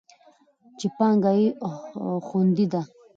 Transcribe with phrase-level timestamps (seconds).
[0.79, 1.47] چې پانګه یې
[2.25, 2.81] خوندي ده.